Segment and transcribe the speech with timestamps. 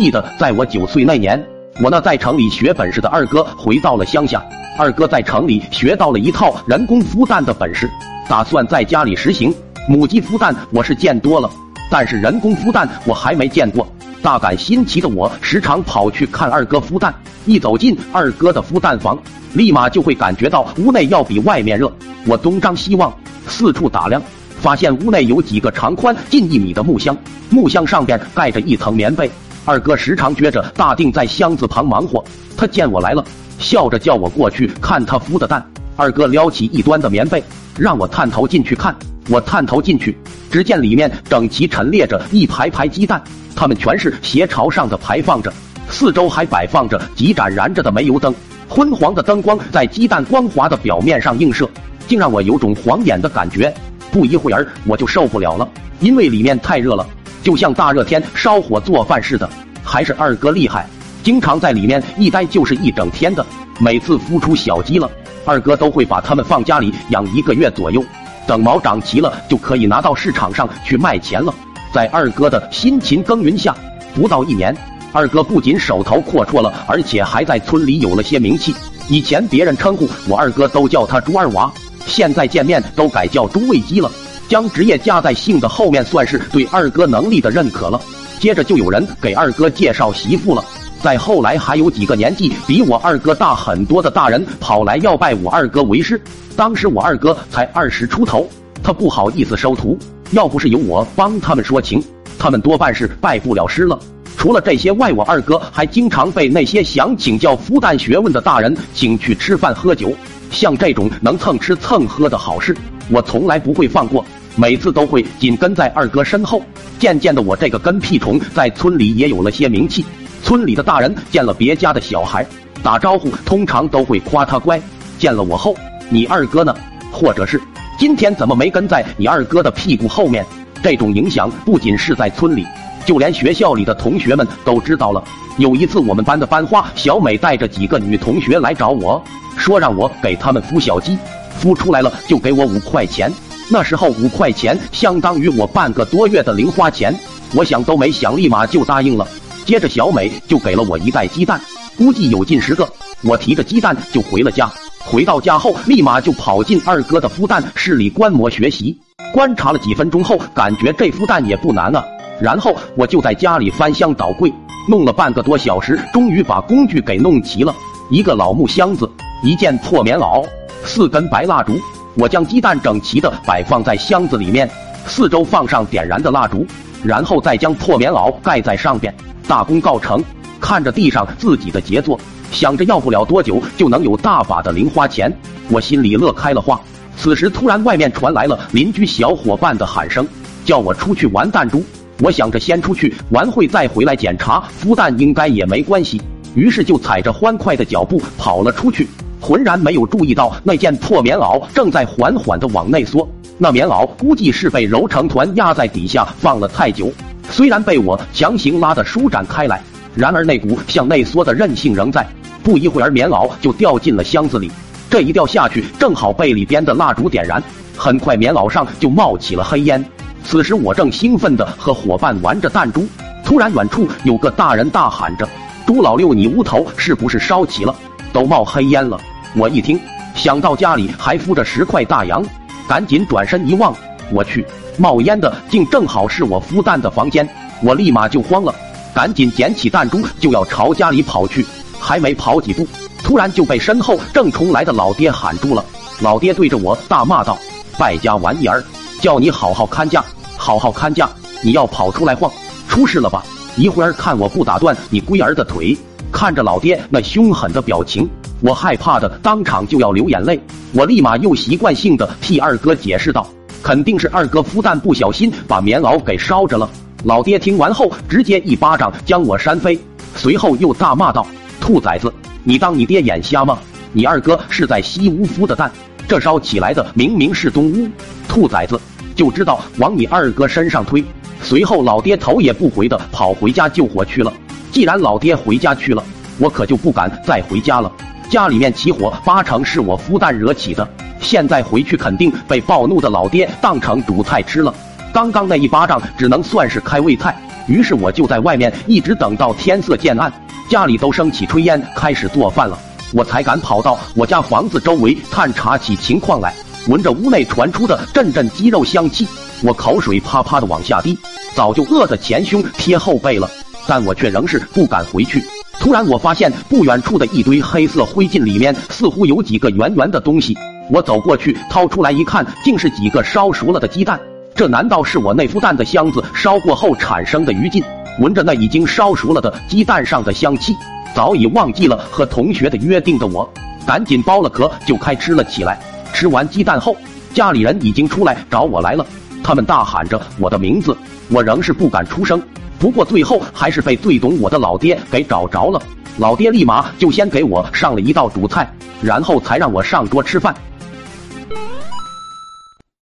[0.00, 1.38] 记得在我九岁那年，
[1.82, 4.42] 我那在城里学本事的二哥回到了乡下。
[4.78, 7.86] 二哥在城里学到了一套人工孵蛋的本事，
[8.26, 9.54] 打算在家里实行。
[9.86, 11.50] 母鸡孵蛋我是见多了，
[11.90, 13.86] 但是人工孵蛋我还没见过。
[14.22, 17.14] 大感新奇的我，时常跑去看二哥孵蛋。
[17.44, 19.18] 一走进二哥的孵蛋房，
[19.52, 21.92] 立马就会感觉到屋内要比外面热。
[22.26, 23.14] 我东张西望，
[23.46, 24.22] 四处打量，
[24.62, 27.14] 发现屋内有几个长宽近一米的木箱，
[27.50, 29.30] 木箱上边盖着一层棉被。
[29.70, 32.24] 二哥时常撅着大腚在箱子旁忙活。
[32.56, 33.24] 他见我来了，
[33.56, 35.64] 笑着叫我过去看他孵的蛋。
[35.94, 37.40] 二哥撩起一端的棉被，
[37.78, 38.92] 让我探头进去看。
[39.28, 40.18] 我探头进去，
[40.50, 43.22] 只见里面整齐陈列着一排排鸡蛋。
[43.54, 45.52] 它们全是斜朝上的排放着，
[45.88, 48.34] 四周还摆放着几盏燃着的煤油灯，
[48.68, 51.70] 昏黄的灯光在鸡蛋光滑的表面上映射，
[52.08, 53.72] 竟让我有种晃眼的感觉。
[54.10, 55.68] 不一会儿我就受不了了，
[56.00, 57.06] 因为里面太热了，
[57.42, 59.48] 就像大热天烧火做饭似的。
[59.82, 60.86] 还是二哥厉害，
[61.22, 63.44] 经常在里面一待就是一整天的。
[63.78, 65.10] 每次孵出小鸡了，
[65.44, 68.04] 二哥都会把它们放家里养一个月左右，
[68.46, 71.52] 等毛长齐了就可以拿到市场上去卖钱了。
[71.92, 73.74] 在二哥的辛勤耕耘下，
[74.14, 74.76] 不到一年，
[75.12, 78.74] 二哥不仅手头阔绰了，而且还在村里有了些名气。
[79.08, 81.72] 以前别人称呼我二哥都叫他猪二娃，
[82.06, 84.08] 现在见面都改叫猪喂鸡了。
[84.50, 88.00] 将职业加在姓的后面，算是对二哥能力的认可了。
[88.40, 90.64] 接着就有人给二哥介绍媳妇了。
[91.00, 96.20] 再后来还有几个年纪比我二哥大很多的大人跑来要拜我二哥为师。
[96.56, 98.50] 当时我二哥才二十出头，
[98.82, 99.96] 他不好意思收徒。
[100.32, 102.02] 要不是有我帮他们说情，
[102.36, 103.96] 他们多半是拜不了师了。
[104.36, 110.12] 除了这些外，我二哥还经常被那些想请教孵蛋学问的大人请去吃饭喝酒。
[110.50, 112.76] 像这种能蹭吃蹭喝的好事，
[113.10, 114.24] 我从来不会放过，
[114.60, 116.62] 每次都会紧跟在二哥身后。
[116.98, 120.04] 渐渐的，我这个跟屁虫在村里也有了些名气。
[120.42, 122.46] 村里的大人见了别家的小孩，
[122.82, 124.78] 打招呼通常都会夸他乖。
[125.18, 125.74] 见了我后，
[126.10, 126.76] 你二哥呢？
[127.10, 127.58] 或者是？
[127.98, 130.44] 今天怎么没跟在你二哥的屁股后面？
[130.82, 132.66] 这种影响不仅是在村里，
[133.06, 135.24] 就连学校里的同学们都知道了。
[135.56, 139.24] 有一次，我们班的班花小美带着几个女同学来找我，
[139.56, 141.16] 说让我给他们孵小鸡，
[141.62, 143.32] 孵出来了就给我五块钱。
[143.72, 147.14] 那时候五块钱相当于我半个多月的零花钱，
[147.54, 149.24] 我想都没想，立马就答应了。
[149.64, 151.60] 接着，小美就给了我一袋鸡蛋，
[151.96, 152.88] 估计有近十个。
[153.22, 154.68] 我提着鸡蛋就回了家。
[154.98, 158.98] 回到家后，立马就跑进二哥的孵蛋室里观摩学习。
[159.32, 162.04] 观察了几分钟后，感觉这孵蛋也不难啊。
[162.40, 164.52] 然后我就在家里翻箱倒柜，
[164.88, 167.72] 弄了半个多小时，终于把工具给弄齐了：
[168.10, 169.08] 一个老木箱子，
[169.44, 170.44] 一件破棉袄，
[170.84, 171.78] 四根白蜡烛。
[172.20, 174.68] 我将鸡蛋整齐的摆放在箱子里面，
[175.06, 176.66] 四周放上点燃的蜡烛，
[177.02, 179.14] 然后再将破棉袄盖在上边，
[179.48, 180.22] 大功告成。
[180.60, 182.20] 看着地上自己的杰作。
[182.52, 185.34] 想着要不了多久就能有大把的零花钱，
[185.70, 186.78] 我心里乐开了花。
[187.16, 190.28] 此时突然外面传来了邻居小伙伴的喊声，
[190.66, 191.82] 叫我出去玩弹珠。
[192.18, 196.20] 我想着先出去玩会再回来检查孵蛋应该也没关系，
[196.54, 199.08] 于是就踩着欢快的脚步跑了出去，
[199.40, 203.28] 浑然没有注意到那件破棉袄正在缓缓的往内缩。
[203.58, 207.12] 那棉袄估计是被揉成团压在底下放了太久，
[207.50, 209.82] 虽然被我强行拉的舒展开来，
[210.14, 212.26] 然而那股向内缩的韧性仍在。
[212.62, 214.70] 不一会儿，棉袄就掉进了箱子里。
[215.08, 217.62] 这一掉下去，正好被里边的蜡烛点燃。
[217.96, 220.02] 很快，棉袄上就冒起了黑烟。
[220.44, 223.06] 此时，我正兴奋地和伙伴玩着弹珠，
[223.44, 225.48] 突然远处有个大人大喊着
[225.86, 227.94] ：“朱老六，你屋头是不是烧起了？
[228.32, 229.20] 都冒黑烟了！”
[229.56, 229.98] 我一听，
[230.34, 232.40] 想到家里还孵着十块大洋，
[232.86, 233.92] 赶紧转身一望，
[234.30, 234.64] 我去，
[234.96, 237.48] 冒烟的竟正好是我孵蛋的房间。
[237.82, 238.72] 我立马就慌了，
[239.12, 241.66] 赶紧捡起弹珠就要朝家里跑去。
[241.98, 242.86] 还没跑几步，
[243.24, 245.84] 突然就被身后正冲来的老爹喊住了。
[246.20, 247.58] 老爹对着我大骂道
[247.98, 248.82] ：“败家玩意儿，
[249.20, 250.24] 叫你好好看家，
[250.56, 251.28] 好好看家！
[251.62, 252.50] 你要跑出来晃，
[252.88, 253.44] 出事了吧？
[253.76, 255.96] 一会儿看我不打断你龟儿的腿！”
[256.32, 258.28] 看着老爹那凶狠的表情，
[258.60, 260.60] 我害怕的当场就要流眼泪。
[260.92, 263.46] 我立马又习惯性的替二哥解释道
[263.82, 266.88] ：“肯定是二哥孵蛋不小心把棉袄给烧着了。”
[267.24, 269.98] 老爹听完后，直接一巴掌将我扇飞，
[270.36, 271.46] 随后又大骂道。
[271.80, 272.32] 兔崽子，
[272.64, 273.78] 你当你爹眼瞎吗？
[274.12, 275.90] 你二哥是在西屋孵的蛋，
[276.26, 278.08] 这烧起来的明明是东屋。
[278.48, 279.00] 兔崽子
[279.36, 281.24] 就知道往你二哥身上推。
[281.62, 284.52] 随后老爹头也不回的跑回家救火去了。
[284.90, 286.24] 既然老爹回家去了，
[286.58, 288.10] 我可就不敢再回家了。
[288.50, 291.08] 家里面起火，八成是我孵蛋惹起的。
[291.40, 294.92] 现在回去肯定被暴怒的老爹当成主菜吃了。
[295.32, 297.56] 刚刚那一巴掌只能算是开胃菜。
[297.86, 300.52] 于是我就在外面一直等到天色渐暗，
[300.88, 302.98] 家里都升起炊烟，开始做饭了，
[303.32, 306.74] 我才敢跑到我家房子周围探查起情况来。
[307.06, 309.46] 闻着屋内传出的阵阵鸡肉香气，
[309.84, 311.38] 我口水啪啪的往下滴，
[311.76, 313.70] 早就饿得前胸贴后背了，
[314.08, 315.62] 但我却仍是不敢回去。
[315.98, 320.76] 突然，我发现不远处的一堆黑色灰烬里面似乎有几个圆圆的东西。
[321.10, 324.40] 我走过去，掏出来一看，竟是几个烧熟了的鸡蛋。
[324.74, 328.02] 这难道是我那孵蛋的箱子烧过后产生的余烬？
[328.38, 330.96] 闻着那已经烧熟了的鸡蛋上的香气，
[331.34, 333.70] 早已忘记了和同学的约定的我，
[334.06, 336.00] 赶紧剥了壳就开吃了起来。
[336.32, 337.14] 吃完鸡蛋后，
[337.52, 339.26] 家里人已经出来找我来了，
[339.62, 341.14] 他们大喊着我的名字，
[341.50, 342.62] 我仍是不敢出声。
[343.00, 346.02] 不过最后还是被最懂我的老爹给找着了，
[346.36, 348.86] 老爹立马就先给我上了一道主菜，
[349.22, 350.74] 然后才让我上桌吃饭。